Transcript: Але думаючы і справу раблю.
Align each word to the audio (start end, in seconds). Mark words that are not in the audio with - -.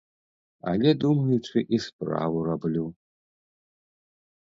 Але 0.69 0.93
думаючы 1.03 1.57
і 1.77 1.79
справу 1.87 2.37
раблю. 2.49 2.85